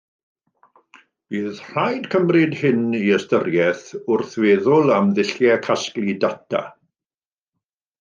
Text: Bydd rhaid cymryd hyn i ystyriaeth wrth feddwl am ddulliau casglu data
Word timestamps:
Bydd 1.35 1.59
rhaid 1.65 2.07
cymryd 2.15 2.57
hyn 2.63 2.81
i 3.01 3.03
ystyriaeth 3.19 3.87
wrth 4.17 4.35
feddwl 4.41 4.97
am 4.99 5.15
ddulliau 5.21 5.63
casglu 5.71 6.21
data 6.29 6.69